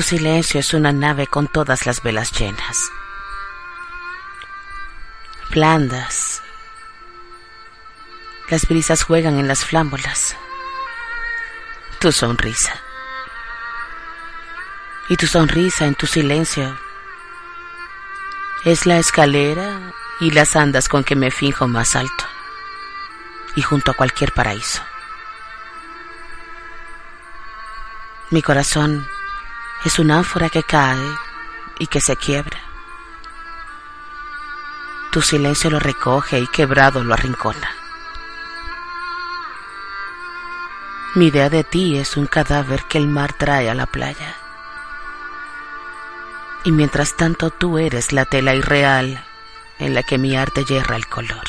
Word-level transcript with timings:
Tu 0.00 0.06
silencio 0.16 0.60
es 0.60 0.72
una 0.72 0.94
nave 0.94 1.26
con 1.26 1.46
todas 1.46 1.84
las 1.84 2.02
velas 2.02 2.32
llenas. 2.32 2.78
Blandas. 5.50 6.40
Las 8.48 8.66
brisas 8.66 9.02
juegan 9.02 9.38
en 9.38 9.46
las 9.46 9.62
flámbolas. 9.62 10.38
Tu 11.98 12.12
sonrisa. 12.12 12.80
Y 15.10 15.18
tu 15.18 15.26
sonrisa 15.26 15.84
en 15.84 15.94
tu 15.94 16.06
silencio 16.06 16.80
es 18.64 18.86
la 18.86 18.96
escalera 18.96 19.92
y 20.18 20.30
las 20.30 20.56
andas 20.56 20.88
con 20.88 21.04
que 21.04 21.14
me 21.14 21.30
finjo 21.30 21.68
más 21.68 21.94
alto 21.94 22.24
y 23.54 23.60
junto 23.60 23.90
a 23.90 23.94
cualquier 23.94 24.32
paraíso. 24.32 24.82
Mi 28.30 28.40
corazón 28.40 29.06
es 29.84 29.98
una 29.98 30.18
ánfora 30.18 30.50
que 30.50 30.62
cae 30.62 31.16
y 31.78 31.86
que 31.86 32.00
se 32.00 32.16
quiebra. 32.16 32.58
Tu 35.10 35.22
silencio 35.22 35.70
lo 35.70 35.80
recoge 35.80 36.38
y 36.38 36.46
quebrado 36.46 37.02
lo 37.02 37.14
arrincona. 37.14 37.70
Mi 41.14 41.26
idea 41.26 41.48
de 41.48 41.64
ti 41.64 41.98
es 41.98 42.16
un 42.16 42.26
cadáver 42.26 42.84
que 42.84 42.98
el 42.98 43.08
mar 43.08 43.32
trae 43.32 43.68
a 43.68 43.74
la 43.74 43.86
playa. 43.86 44.36
Y 46.62 46.72
mientras 46.72 47.16
tanto 47.16 47.50
tú 47.50 47.78
eres 47.78 48.12
la 48.12 48.26
tela 48.26 48.54
irreal 48.54 49.24
en 49.78 49.94
la 49.94 50.02
que 50.02 50.18
mi 50.18 50.36
arte 50.36 50.64
yerra 50.64 50.94
el 50.94 51.06
color. 51.08 51.46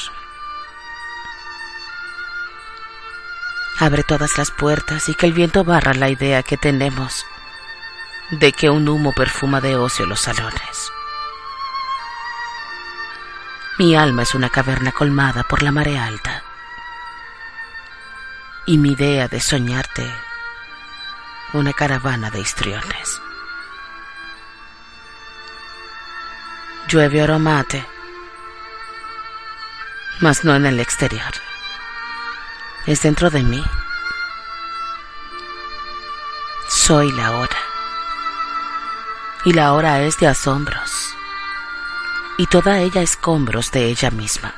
Abre 3.77 4.03
todas 4.03 4.37
las 4.37 4.51
puertas 4.51 5.09
y 5.09 5.15
que 5.15 5.25
el 5.25 5.33
viento 5.33 5.63
barra 5.63 5.93
la 5.93 6.09
idea 6.09 6.43
que 6.43 6.57
tenemos 6.57 7.25
de 8.31 8.53
que 8.53 8.69
un 8.69 8.87
humo 8.87 9.11
perfuma 9.11 9.59
de 9.59 9.75
ocio 9.75 10.05
los 10.05 10.21
salones. 10.21 10.91
Mi 13.77 13.95
alma 13.95 14.23
es 14.23 14.33
una 14.33 14.49
caverna 14.49 14.91
colmada 14.93 15.43
por 15.43 15.61
la 15.63 15.71
marea 15.71 16.05
alta. 16.05 16.43
Y 18.65 18.77
mi 18.77 18.93
idea 18.93 19.27
de 19.27 19.41
soñarte, 19.41 20.09
una 21.51 21.73
caravana 21.73 22.29
de 22.29 22.39
histriones. 22.39 23.21
Llueve 26.87 27.21
aromate, 27.21 27.85
mas 30.21 30.45
no 30.45 30.55
en 30.55 30.65
el 30.65 30.79
exterior. 30.79 31.33
Es 32.85 33.01
dentro 33.01 33.29
de 33.29 33.43
mí. 33.43 33.63
Soy 36.69 37.11
la 37.11 37.31
hora 37.31 37.70
y 39.43 39.53
la 39.53 39.73
hora 39.73 40.01
es 40.01 40.17
de 40.19 40.27
asombros, 40.27 41.15
y 42.37 42.45
toda 42.45 42.79
ella 42.79 43.01
escombros 43.01 43.71
de 43.71 43.85
ella 43.85 44.11
misma. 44.11 44.53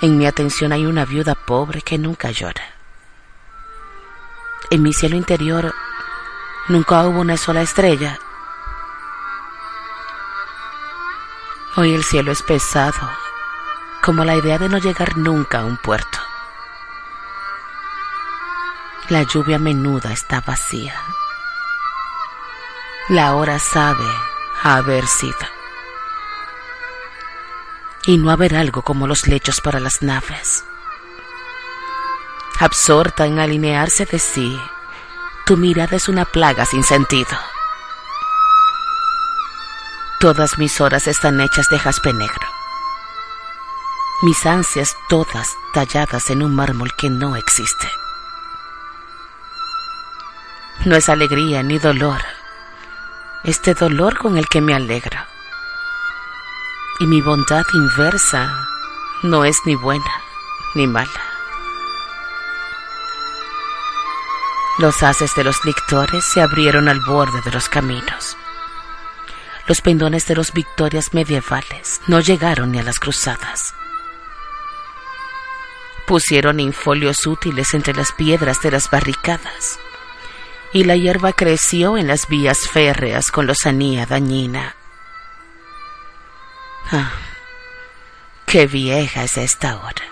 En 0.00 0.18
mi 0.18 0.26
atención 0.26 0.72
hay 0.72 0.86
una 0.86 1.04
viuda 1.04 1.34
pobre 1.34 1.82
que 1.82 1.98
nunca 1.98 2.30
llora. 2.30 2.64
En 4.70 4.82
mi 4.82 4.92
cielo 4.92 5.16
interior 5.16 5.74
nunca 6.68 7.06
hubo 7.06 7.20
una 7.20 7.36
sola 7.36 7.62
estrella. 7.62 8.18
Hoy 11.76 11.94
el 11.94 12.04
cielo 12.04 12.32
es 12.32 12.42
pesado, 12.42 13.10
como 14.02 14.24
la 14.24 14.36
idea 14.36 14.58
de 14.58 14.68
no 14.68 14.78
llegar 14.78 15.16
nunca 15.16 15.60
a 15.60 15.64
un 15.64 15.76
puerto. 15.76 16.13
La 19.10 19.22
lluvia 19.22 19.58
menuda 19.58 20.12
está 20.12 20.40
vacía. 20.40 20.98
La 23.10 23.34
hora 23.34 23.58
sabe 23.58 24.06
haber 24.62 25.06
sido. 25.06 25.36
Y 28.06 28.16
no 28.16 28.30
haber 28.30 28.56
algo 28.56 28.80
como 28.80 29.06
los 29.06 29.26
lechos 29.26 29.60
para 29.60 29.78
las 29.78 30.00
naves. 30.00 30.64
Absorta 32.60 33.26
en 33.26 33.40
alinearse 33.40 34.06
de 34.06 34.18
sí, 34.18 34.58
tu 35.44 35.58
mirada 35.58 35.96
es 35.96 36.08
una 36.08 36.24
plaga 36.24 36.64
sin 36.64 36.82
sentido. 36.82 37.38
Todas 40.18 40.56
mis 40.56 40.80
horas 40.80 41.06
están 41.08 41.42
hechas 41.42 41.68
de 41.68 41.78
jaspe 41.78 42.14
negro. 42.14 42.48
Mis 44.22 44.46
ansias 44.46 44.96
todas 45.10 45.50
talladas 45.74 46.30
en 46.30 46.42
un 46.42 46.54
mármol 46.54 46.94
que 46.94 47.10
no 47.10 47.36
existe. 47.36 48.03
No 50.84 50.96
es 50.96 51.08
alegría 51.08 51.62
ni 51.62 51.78
dolor, 51.78 52.20
este 53.42 53.72
dolor 53.72 54.18
con 54.18 54.36
el 54.36 54.46
que 54.48 54.60
me 54.60 54.74
alegro. 54.74 55.18
Y 57.00 57.06
mi 57.06 57.22
bondad 57.22 57.64
inversa 57.72 58.54
no 59.22 59.46
es 59.46 59.56
ni 59.64 59.76
buena 59.76 60.22
ni 60.74 60.86
mala. 60.86 61.08
Los 64.78 65.02
haces 65.02 65.34
de 65.34 65.44
los 65.44 65.64
lictores 65.64 66.22
se 66.22 66.42
abrieron 66.42 66.90
al 66.90 67.00
borde 67.00 67.40
de 67.46 67.52
los 67.52 67.70
caminos. 67.70 68.36
Los 69.66 69.80
pendones 69.80 70.26
de 70.26 70.34
los 70.34 70.52
victorias 70.52 71.14
medievales 71.14 72.02
no 72.08 72.20
llegaron 72.20 72.72
ni 72.72 72.80
a 72.80 72.82
las 72.82 72.98
cruzadas. 72.98 73.74
Pusieron 76.06 76.60
infolios 76.60 77.26
útiles 77.26 77.72
entre 77.72 77.94
las 77.94 78.12
piedras 78.12 78.60
de 78.60 78.70
las 78.70 78.90
barricadas 78.90 79.78
y 80.74 80.82
la 80.82 80.96
hierba 80.96 81.32
creció 81.32 81.96
en 81.96 82.08
las 82.08 82.26
vías 82.26 82.58
férreas 82.68 83.30
con 83.30 83.46
lozanía 83.46 84.06
dañina. 84.06 84.74
Ah, 86.90 87.12
qué 88.44 88.66
vieja 88.66 89.22
es 89.22 89.38
esta 89.38 89.76
hora. 89.76 90.04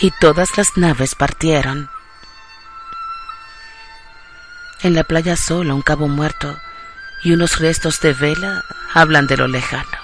Y 0.00 0.10
todas 0.20 0.58
las 0.58 0.76
naves 0.76 1.14
partieron. 1.14 1.88
En 4.82 4.94
la 4.94 5.04
playa 5.04 5.36
sola 5.36 5.72
un 5.72 5.82
cabo 5.82 6.08
muerto 6.08 6.58
y 7.22 7.34
unos 7.34 7.60
restos 7.60 8.00
de 8.00 8.14
vela 8.14 8.64
hablan 8.92 9.28
de 9.28 9.36
lo 9.36 9.46
lejano, 9.46 9.98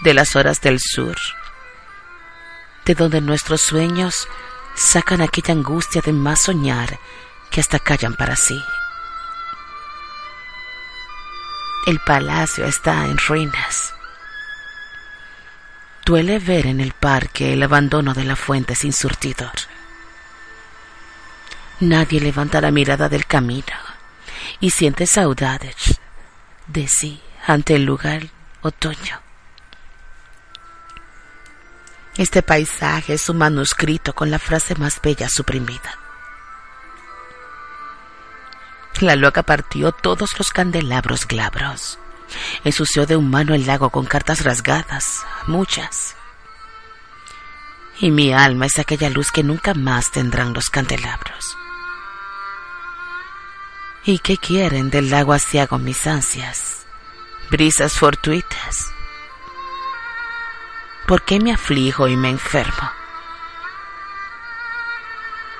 de 0.00 0.14
las 0.14 0.34
horas 0.34 0.62
del 0.62 0.80
sur, 0.80 1.18
de 2.86 2.94
donde 2.94 3.20
nuestros 3.20 3.60
sueños 3.60 4.26
sacan 4.78 5.20
aquella 5.20 5.54
angustia 5.54 6.00
de 6.00 6.12
más 6.12 6.42
soñar 6.42 6.98
que 7.50 7.60
hasta 7.60 7.78
callan 7.78 8.14
para 8.14 8.36
sí. 8.36 8.58
El 11.86 11.98
palacio 12.00 12.64
está 12.66 13.06
en 13.06 13.18
ruinas. 13.18 13.94
Duele 16.04 16.38
ver 16.38 16.66
en 16.66 16.80
el 16.80 16.92
parque 16.92 17.52
el 17.52 17.62
abandono 17.62 18.14
de 18.14 18.24
la 18.24 18.36
fuente 18.36 18.74
sin 18.74 18.92
surtidor. 18.92 19.52
Nadie 21.80 22.20
levanta 22.20 22.60
la 22.60 22.70
mirada 22.70 23.08
del 23.08 23.26
camino 23.26 23.76
y 24.60 24.70
siente 24.70 25.06
saudades 25.06 26.00
de 26.66 26.88
sí 26.88 27.20
ante 27.46 27.74
el 27.76 27.84
lugar 27.84 28.28
otoño. 28.62 29.27
Este 32.18 32.42
paisaje 32.42 33.14
es 33.14 33.28
un 33.28 33.38
manuscrito 33.38 34.12
con 34.12 34.28
la 34.32 34.40
frase 34.40 34.74
más 34.74 35.00
bella 35.00 35.28
suprimida. 35.28 35.98
La 38.98 39.14
loca 39.14 39.44
partió 39.44 39.92
todos 39.92 40.36
los 40.36 40.50
candelabros 40.50 41.28
glabros. 41.28 42.00
Ensució 42.64 43.06
de 43.06 43.14
un 43.14 43.30
mano 43.30 43.54
el 43.54 43.66
lago 43.66 43.90
con 43.90 44.04
cartas 44.04 44.42
rasgadas, 44.42 45.24
muchas. 45.46 46.16
Y 48.00 48.10
mi 48.10 48.32
alma 48.32 48.66
es 48.66 48.80
aquella 48.80 49.10
luz 49.10 49.30
que 49.30 49.44
nunca 49.44 49.72
más 49.74 50.10
tendrán 50.10 50.52
los 50.52 50.70
candelabros. 50.70 51.56
¿Y 54.04 54.18
qué 54.18 54.38
quieren 54.38 54.90
del 54.90 55.10
lago 55.10 55.32
asiago 55.32 55.78
mis 55.78 56.04
ansias? 56.08 56.84
Brisas 57.48 57.92
fortuitas. 57.92 58.97
¿Por 61.08 61.22
qué 61.22 61.40
me 61.40 61.54
aflijo 61.54 62.06
y 62.06 62.18
me 62.18 62.28
enfermo? 62.28 62.92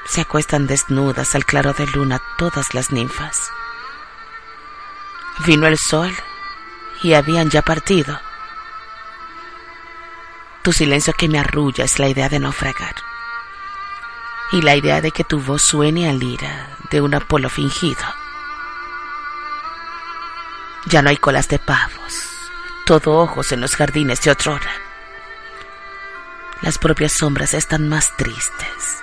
Se 0.05 0.21
acuestan 0.21 0.67
desnudas 0.67 1.35
al 1.35 1.47
claro 1.47 1.73
de 1.73 1.87
luna 1.87 2.21
todas 2.37 2.75
las 2.75 2.93
ninfas. 2.93 3.51
Vino 5.47 5.67
el 5.67 5.79
sol 5.79 6.15
y 7.03 7.15
habían 7.15 7.49
ya 7.49 7.63
partido. 7.63 8.21
Tu 10.61 10.75
silencio 10.75 11.15
que 11.15 11.31
me 11.31 11.39
arrulla 11.39 11.85
es 11.85 11.99
la 11.99 12.09
idea 12.09 12.29
de 12.29 12.41
naufragar. 12.41 12.97
Y 14.53 14.61
la 14.61 14.77
idea 14.77 15.01
de 15.01 15.13
que 15.13 15.25
tu 15.25 15.41
voz 15.41 15.63
suene 15.63 16.11
a 16.11 16.13
lira 16.13 16.77
de 16.91 17.01
un 17.01 17.15
Apolo 17.15 17.49
fingido. 17.49 18.05
Ya 20.85 21.01
no 21.01 21.09
hay 21.09 21.17
colas 21.17 21.49
de 21.49 21.59
pavos, 21.59 22.29
todo 22.85 23.17
ojos 23.17 23.51
en 23.53 23.63
los 23.63 23.77
jardines 23.77 24.21
de 24.21 24.31
otrora 24.33 24.88
las 26.63 26.79
propias 26.79 27.13
sombras 27.13 27.55
están 27.55 27.89
más 27.89 28.17
tristes. 28.17 29.03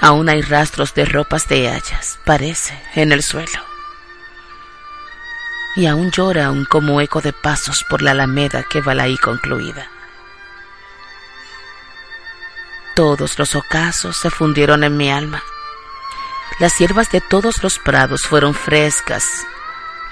Aún 0.00 0.28
hay 0.28 0.42
rastros 0.42 0.94
de 0.94 1.04
ropas 1.04 1.48
de 1.48 1.68
hayas, 1.68 2.18
parece, 2.24 2.80
en 2.94 3.12
el 3.12 3.22
suelo. 3.22 3.64
Y 5.74 5.86
aún 5.86 6.10
llora 6.10 6.50
un 6.50 6.64
como 6.64 7.00
eco 7.00 7.20
de 7.20 7.32
pasos 7.32 7.84
por 7.88 8.02
la 8.02 8.12
alameda 8.12 8.62
que 8.62 8.80
va 8.80 8.92
ahí 8.92 9.16
concluida. 9.18 9.90
Todos 12.94 13.38
los 13.38 13.54
ocasos 13.54 14.16
se 14.16 14.30
fundieron 14.30 14.84
en 14.84 14.96
mi 14.96 15.10
alma. 15.10 15.42
Las 16.60 16.78
hierbas 16.78 17.10
de 17.10 17.20
todos 17.20 17.62
los 17.62 17.78
prados 17.78 18.22
fueron 18.22 18.54
frescas 18.54 19.24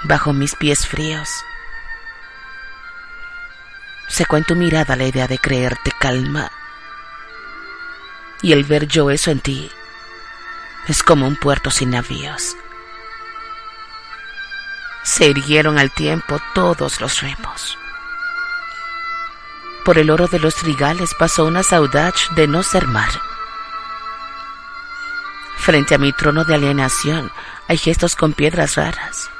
bajo 0.02 0.32
mis 0.32 0.54
pies 0.54 0.86
fríos. 0.86 1.28
Secó 4.08 4.36
en 4.36 4.44
tu 4.44 4.54
mirada 4.54 4.96
la 4.96 5.06
idea 5.06 5.26
de 5.26 5.38
creerte 5.38 5.90
calma. 5.98 6.50
Y 8.42 8.52
el 8.52 8.64
ver 8.64 8.86
yo 8.86 9.10
eso 9.10 9.30
en 9.30 9.40
ti 9.40 9.70
es 10.86 11.02
como 11.02 11.26
un 11.26 11.36
puerto 11.36 11.70
sin 11.70 11.90
navíos. 11.90 12.56
Se 15.02 15.26
irguieron 15.26 15.78
al 15.78 15.90
tiempo 15.90 16.40
todos 16.54 17.00
los 17.00 17.20
remos. 17.20 17.78
Por 19.84 19.98
el 19.98 20.10
oro 20.10 20.28
de 20.28 20.38
los 20.38 20.54
trigales 20.54 21.14
pasó 21.14 21.44
una 21.44 21.62
saudade 21.62 22.14
de 22.36 22.46
no 22.46 22.62
ser 22.62 22.86
mar. 22.86 23.10
Frente 25.56 25.94
a 25.94 25.98
mi 25.98 26.12
trono 26.12 26.44
de 26.44 26.54
alienación 26.54 27.30
hay 27.68 27.78
gestos 27.78 28.16
con 28.16 28.32
piedras 28.32 28.76
raras. 28.76 29.30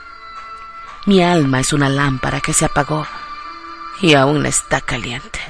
Mi 1.07 1.23
alma 1.23 1.61
es 1.61 1.73
una 1.73 1.89
lámpara 1.89 2.41
que 2.41 2.55
se 2.55 2.65
apagó 2.65 3.07
y 4.01 4.15
aún 4.15 4.47
está 4.47 4.81
caliente. 4.81 5.41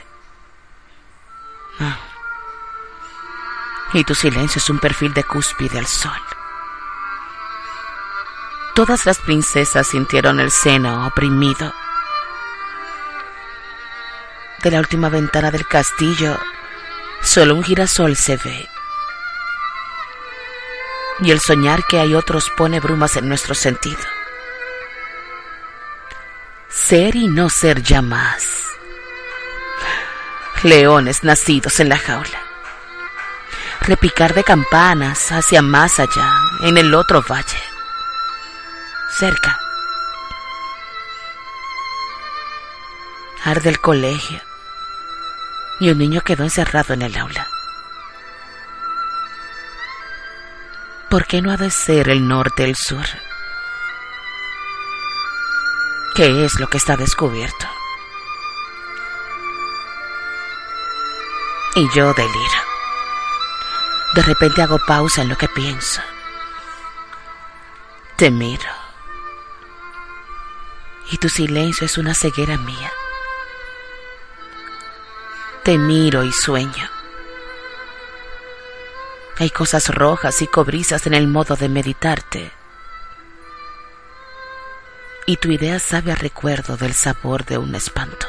Ah. 1.81 1.99
Y 3.93 4.05
tu 4.05 4.14
silencio 4.14 4.58
es 4.58 4.70
un 4.70 4.79
perfil 4.79 5.14
de 5.14 5.25
cúspide 5.25 5.79
al 5.79 5.87
sol. 5.87 6.20
Todas 8.75 9.06
las 9.06 9.19
princesas 9.19 9.87
sintieron 9.87 10.41
el 10.41 10.50
seno 10.50 11.06
oprimido 11.06 11.73
de 14.64 14.70
la 14.70 14.79
última 14.81 15.11
ventana 15.11 15.50
del 15.50 15.67
castillo, 15.67 16.38
solo 17.20 17.55
un 17.55 17.62
girasol 17.62 18.17
se 18.17 18.38
ve. 18.38 18.69
Y 21.20 21.31
el 21.31 21.38
soñar 21.38 21.85
que 21.85 22.00
hay 22.00 22.14
otros 22.14 22.50
pone 22.56 22.81
brumas 22.81 23.17
en 23.17 23.29
nuestro 23.29 23.55
sentido. 23.55 24.13
Ser 26.86 27.16
y 27.16 27.28
no 27.28 27.48
ser 27.48 27.82
ya 27.82 28.02
más. 28.02 28.46
Leones 30.62 31.25
nacidos 31.25 31.81
en 31.81 31.88
la 31.88 31.96
jaula. 31.96 32.38
Repicar 33.81 34.34
de 34.34 34.44
campanas 34.44 35.32
hacia 35.32 35.62
más 35.62 35.98
allá, 35.98 36.31
en 36.60 36.76
el 36.76 36.94
otro 36.94 37.22
valle. 37.22 37.58
Cerca. 39.19 39.58
Arde 43.44 43.70
el 43.70 43.81
colegio 43.81 44.42
y 45.81 45.88
un 45.88 45.96
niño 45.96 46.20
quedó 46.20 46.44
encerrado 46.44 46.92
en 46.92 47.00
el 47.00 47.16
aula. 47.16 47.48
¿Por 51.08 51.26
qué 51.26 51.40
no 51.40 51.50
ha 51.50 51.56
de 51.56 51.70
ser 51.70 52.10
el 52.10 52.28
norte 52.28 52.64
el 52.64 52.76
sur? 52.76 53.06
¿Qué 56.14 56.44
es 56.44 56.61
lo 56.61 56.69
que 56.69 56.78
está 56.78 56.96
descubierto? 56.96 57.66
Y 61.75 61.88
yo 61.93 62.14
deliro. 62.14 62.61
De 64.14 64.22
repente 64.22 64.62
hago 64.62 64.78
pausa 64.87 65.22
en 65.22 65.28
lo 65.28 65.37
que 65.37 65.49
pienso. 65.49 66.00
Te 68.14 68.31
miro. 68.31 68.70
Y 71.11 71.19
tu 71.19 71.28
silencio 71.28 71.84
es 71.84 71.99
una 71.99 72.14
ceguera 72.14 72.58
mía. 72.58 72.93
Te 75.64 75.78
miro 75.78 76.22
y 76.22 76.31
sueño. 76.31 76.88
Hay 79.38 79.50
cosas 79.50 79.88
rojas 79.93 80.43
y 80.43 80.46
cobrizas 80.46 81.08
en 81.08 81.14
el 81.14 81.26
modo 81.26 81.56
de 81.56 81.69
meditarte. 81.69 82.52
Y 85.26 85.37
tu 85.38 85.50
idea 85.50 85.79
sabe 85.79 86.12
a 86.12 86.15
recuerdo 86.15 86.76
del 86.76 86.94
sabor 86.94 87.44
de 87.44 87.59
un 87.59 87.75
espanto. 87.75 88.26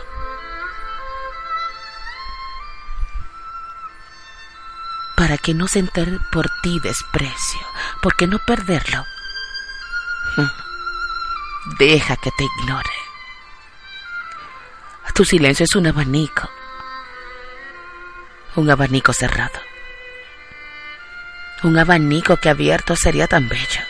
Para 5.17 5.37
que 5.37 5.53
no 5.53 5.67
sentir 5.67 6.19
por 6.31 6.49
ti 6.61 6.79
desprecio, 6.79 7.61
porque 8.01 8.27
no 8.27 8.39
perderlo. 8.39 9.03
Deja 11.79 12.15
que 12.17 12.31
te 12.37 12.43
ignore. 12.43 12.89
Tu 15.13 15.23
silencio 15.23 15.63
es 15.63 15.75
un 15.75 15.87
abanico 15.87 16.49
un 18.55 18.69
abanico 18.69 19.13
cerrado. 19.13 19.59
Un 21.63 21.77
abanico 21.77 22.37
que 22.37 22.49
abierto 22.49 22.95
sería 22.95 23.27
tan 23.27 23.49
bello, 23.49 23.81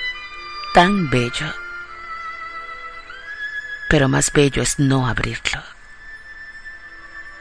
tan 0.74 1.10
bello. 1.10 1.65
Pero 3.96 4.10
más 4.10 4.30
bello 4.34 4.62
es 4.62 4.78
no 4.78 5.08
abrirlo, 5.08 5.64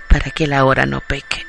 para 0.08 0.30
que 0.30 0.46
la 0.46 0.64
hora 0.64 0.86
no 0.86 1.00
peque. 1.00 1.44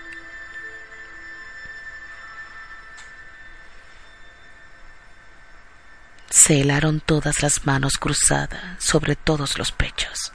Se 6.27 6.59
helaron 6.59 7.01
todas 7.01 7.43
las 7.43 7.67
manos 7.67 7.99
cruzadas 7.99 8.83
sobre 8.83 9.15
todos 9.15 9.59
los 9.59 9.71
pechos. 9.71 10.33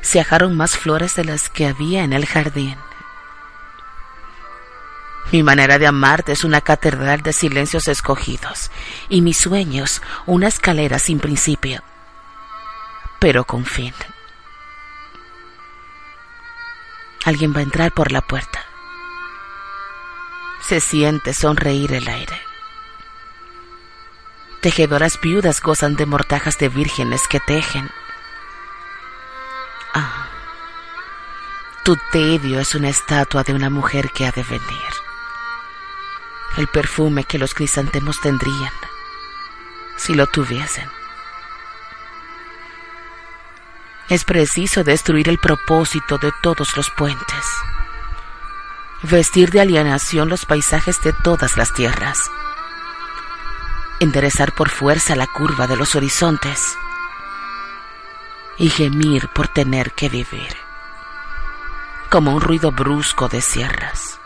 Se 0.00 0.18
ajaron 0.18 0.56
más 0.56 0.78
flores 0.78 1.16
de 1.16 1.26
las 1.26 1.50
que 1.50 1.66
había 1.66 2.04
en 2.04 2.14
el 2.14 2.24
jardín 2.24 2.78
mi 5.30 5.42
manera 5.42 5.78
de 5.78 5.86
amarte 5.86 6.32
es 6.32 6.42
una 6.42 6.60
catedral 6.60 7.20
de 7.20 7.32
silencios 7.32 7.86
escogidos 7.86 8.70
y 9.08 9.20
mis 9.20 9.36
sueños 9.36 10.02
una 10.26 10.48
escalera 10.48 10.98
sin 10.98 11.20
principio, 11.20 11.84
pero 13.20 13.44
con 13.44 13.64
fin. 13.64 13.94
Alguien 17.24 17.54
va 17.54 17.60
a 17.60 17.62
entrar 17.62 17.92
por 17.92 18.10
la 18.10 18.22
puerta. 18.22 18.64
Se 20.62 20.80
siente 20.80 21.32
sonreír 21.32 21.92
el 21.92 22.08
aire. 22.08 22.42
Tejedoras 24.60 25.20
viudas 25.20 25.60
gozan 25.60 25.94
de 25.94 26.06
mortajas 26.06 26.58
de 26.58 26.68
vírgenes 26.68 27.22
que 27.28 27.38
tejen. 27.38 27.88
Ah, 29.94 30.28
tu 31.84 31.96
tedio 32.10 32.58
es 32.58 32.74
una 32.74 32.88
estatua 32.88 33.44
de 33.44 33.54
una 33.54 33.70
mujer 33.70 34.10
que 34.10 34.26
ha 34.26 34.32
de 34.32 34.42
venir 34.42 35.00
el 36.56 36.66
perfume 36.68 37.24
que 37.24 37.38
los 37.38 37.54
crisantemos 37.54 38.20
tendrían 38.20 38.72
si 39.96 40.14
lo 40.14 40.26
tuviesen. 40.26 40.99
Es 44.10 44.24
preciso 44.24 44.82
destruir 44.82 45.28
el 45.28 45.38
propósito 45.38 46.18
de 46.18 46.32
todos 46.42 46.76
los 46.76 46.90
puentes, 46.90 47.46
vestir 49.04 49.50
de 49.50 49.60
alienación 49.60 50.28
los 50.28 50.46
paisajes 50.46 51.00
de 51.02 51.12
todas 51.12 51.56
las 51.56 51.72
tierras, 51.72 52.18
enderezar 54.00 54.52
por 54.52 54.68
fuerza 54.68 55.14
la 55.14 55.28
curva 55.28 55.68
de 55.68 55.76
los 55.76 55.94
horizontes. 55.94 56.76
Y 58.58 58.68
gemir 58.68 59.28
por 59.28 59.46
tener 59.46 59.92
que 59.92 60.08
vivir, 60.08 60.54
como 62.10 62.34
un 62.34 62.42
ruido 62.42 62.72
brusco 62.72 63.28
de 63.28 63.40
sierras. 63.40 64.18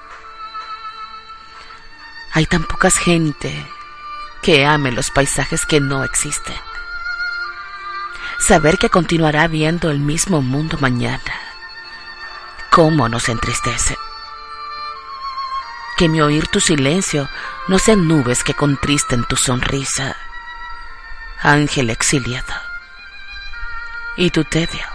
Hay 2.32 2.46
tan 2.46 2.64
poca 2.64 2.90
gente 2.90 3.64
que 4.42 4.64
ame 4.66 4.90
los 4.90 5.10
paisajes 5.10 5.66
que 5.66 5.78
no 5.78 6.02
existen. 6.02 6.73
Saber 8.46 8.76
que 8.76 8.90
continuará 8.90 9.48
viendo 9.48 9.90
el 9.90 10.00
mismo 10.00 10.42
mundo 10.42 10.76
mañana, 10.78 11.34
¿cómo 12.70 13.08
nos 13.08 13.30
entristece? 13.30 13.96
Que 15.96 16.10
mi 16.10 16.20
oír 16.20 16.48
tu 16.48 16.60
silencio 16.60 17.28
no 17.68 17.78
sean 17.78 18.06
nubes 18.06 18.44
que 18.44 18.52
contristen 18.52 19.24
tu 19.24 19.36
sonrisa, 19.36 20.16
ángel 21.40 21.88
exiliado. 21.88 22.52
Y 24.16 24.28
tu 24.28 24.44
tedio, 24.44 24.86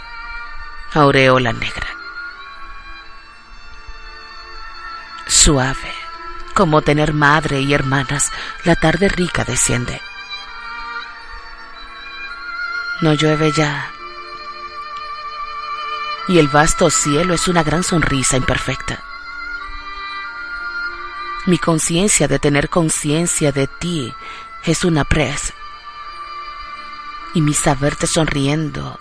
aureola 0.94 1.52
negra. 1.52 1.88
Suave 5.26 6.00
como 6.54 6.82
tener 6.82 7.14
madre 7.14 7.62
y 7.62 7.74
hermanas, 7.74 8.32
la 8.66 8.76
tarde 8.76 9.08
rica 9.08 9.46
desciende. 9.46 10.02
No 13.02 13.14
llueve 13.14 13.52
ya. 13.52 13.92
Y 16.28 16.38
el 16.38 16.48
vasto 16.50 16.90
cielo 16.90 17.34
es 17.34 17.48
una 17.48 17.64
gran 17.64 17.84
sonrisa 17.84 18.36
imperfecta. 18.36 19.04
Mi 21.46 21.58
conciencia 21.58 22.28
de 22.28 22.40
tener 22.40 22.70
conciencia 22.70 23.52
de 23.52 23.68
ti 23.68 24.14
es 24.64 24.84
una 24.84 25.06
presa. 25.06 25.54
Y 27.34 27.42
mi 27.42 27.54
saberte 27.54 28.06
sonriendo 28.06 29.00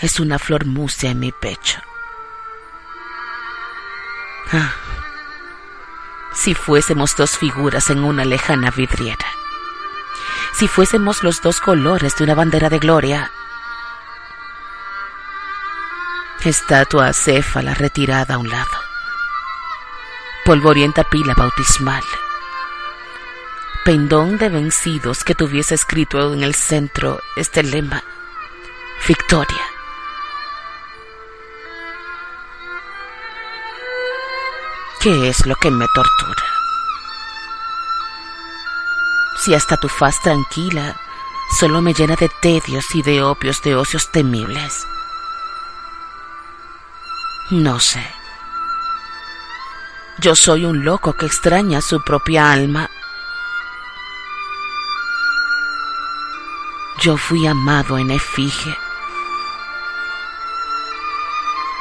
es 0.00 0.18
una 0.20 0.38
flor 0.38 0.64
musia 0.64 1.10
en 1.10 1.20
mi 1.20 1.30
pecho. 1.30 1.80
Ah, 4.52 4.72
si 6.32 6.54
fuésemos 6.54 7.14
dos 7.16 7.36
figuras 7.36 7.90
en 7.90 8.04
una 8.04 8.24
lejana 8.24 8.70
vidriera. 8.70 9.26
Si 10.54 10.68
fuésemos 10.68 11.24
los 11.24 11.42
dos 11.42 11.58
colores 11.58 12.14
de 12.16 12.24
una 12.24 12.36
bandera 12.36 12.68
de 12.68 12.78
gloria. 12.78 13.32
Estatua 16.44 17.08
acéfala 17.08 17.74
retirada 17.74 18.34
a 18.34 18.38
un 18.38 18.48
lado. 18.48 18.70
Polvorienta 20.44 21.02
pila 21.04 21.34
bautismal. 21.34 22.04
Pendón 23.84 24.38
de 24.38 24.48
vencidos 24.48 25.24
que 25.24 25.34
tuviese 25.34 25.74
escrito 25.74 26.32
en 26.32 26.44
el 26.44 26.54
centro 26.54 27.20
este 27.34 27.62
lema. 27.62 28.04
Victoria. 29.08 29.62
¿Qué 35.00 35.28
es 35.28 35.46
lo 35.46 35.56
que 35.56 35.70
me 35.70 35.86
tortura? 35.94 36.53
Si 39.36 39.54
hasta 39.54 39.76
tu 39.76 39.88
faz 39.88 40.20
tranquila 40.20 40.96
solo 41.58 41.80
me 41.80 41.94
llena 41.94 42.16
de 42.16 42.28
tedios 42.28 42.84
y 42.94 43.02
de 43.02 43.22
opios 43.22 43.62
de 43.62 43.76
ocios 43.76 44.10
temibles. 44.10 44.86
No 47.50 47.78
sé. 47.78 48.04
Yo 50.18 50.34
soy 50.34 50.64
un 50.64 50.84
loco 50.84 51.12
que 51.14 51.26
extraña 51.26 51.80
su 51.80 52.02
propia 52.02 52.52
alma. 52.52 52.88
Yo 57.00 57.16
fui 57.16 57.46
amado 57.46 57.98
en 57.98 58.10
efigie, 58.10 58.78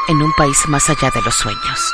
en 0.09 0.21
un 0.21 0.33
país 0.33 0.67
más 0.67 0.89
allá 0.89 1.11
de 1.11 1.21
los 1.21 1.35
sueños. 1.35 1.93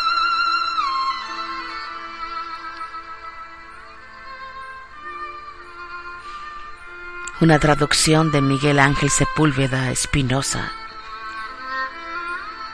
Una 7.42 7.58
traducción 7.58 8.32
de 8.32 8.42
Miguel 8.42 8.80
Ángel 8.80 9.10
Sepúlveda 9.10 9.92
Espinosa 9.92 10.74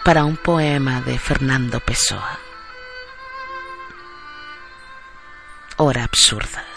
para 0.03 0.25
un 0.25 0.37
poema 0.37 1.01
de 1.01 1.19
Fernando 1.19 1.79
Pessoa. 1.79 2.39
Hora 5.77 6.03
absurda. 6.03 6.74